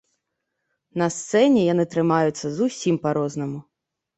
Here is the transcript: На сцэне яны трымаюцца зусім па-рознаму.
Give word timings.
На 1.01 1.09
сцэне 1.17 1.67
яны 1.73 1.85
трымаюцца 1.93 2.45
зусім 2.57 2.95
па-рознаму. 3.05 3.59